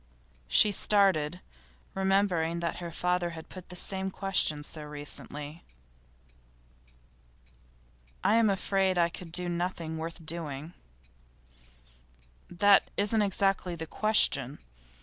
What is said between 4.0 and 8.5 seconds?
question so recently. 'I'm